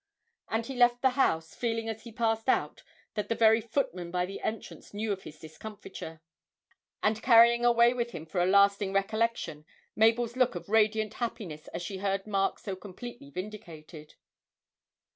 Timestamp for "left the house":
0.75-1.53